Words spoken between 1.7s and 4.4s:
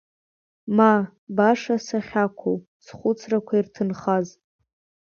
сахьақәоу схәыцрақәа ирҭынхаз?